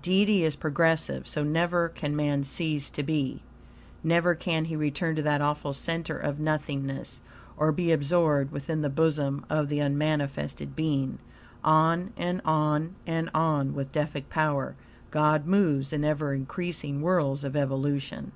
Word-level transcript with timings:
Deity 0.00 0.44
is 0.44 0.54
progressive, 0.54 1.26
so 1.26 1.42
never 1.42 1.88
can 1.88 2.14
man 2.14 2.44
cease 2.44 2.88
to 2.88 3.02
be. 3.02 3.42
Never 4.04 4.36
can 4.36 4.66
he 4.66 4.76
return 4.76 5.16
to 5.16 5.22
that 5.22 5.40
awful 5.40 5.72
center 5.72 6.16
of 6.16 6.38
nothingness, 6.38 7.20
or 7.56 7.72
be 7.72 7.90
absorbed 7.90 8.52
within 8.52 8.82
the 8.82 8.88
bosom 8.88 9.44
of 9.50 9.68
the 9.68 9.80
unmanifested 9.80 10.76
being. 10.76 11.18
On, 11.64 12.12
and 12.16 12.40
on, 12.44 12.94
and 13.08 13.28
on, 13.34 13.74
with 13.74 13.90
Deific 13.90 14.28
power, 14.30 14.76
God 15.10 15.46
moves 15.46 15.92
in 15.92 16.04
ever 16.04 16.32
increasing 16.32 17.00
whirls 17.00 17.42
of 17.42 17.56
evolution. 17.56 18.30